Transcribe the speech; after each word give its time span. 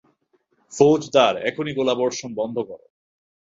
ফৌজদার, 0.73 1.33
এখনই 1.49 1.73
গোলাবর্ষণ 1.73 2.29
বন্ধ 2.35 2.57
করো। 2.69 2.85